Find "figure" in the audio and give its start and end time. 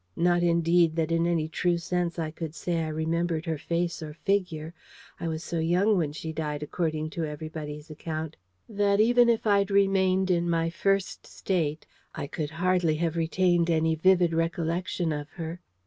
4.15-4.73